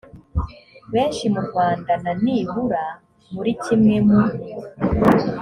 benshi 0.93 1.25
mu 1.33 1.41
rwanda 1.47 1.91
na 2.03 2.11
nibura 2.23 2.85
muri 3.33 3.51
kimwe 3.63 3.97
mu 4.07 4.21